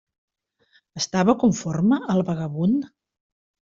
[1.01, 2.93] Estava conforme el vagabund?